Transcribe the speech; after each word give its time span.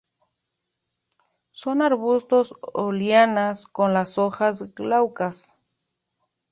Son 1.51 1.83
arbustos 1.83 2.55
o 2.73 2.91
lianas 2.91 3.67
con 3.67 3.93
las 3.93 4.17
hojas 4.17 4.73
glaucas. 4.73 5.59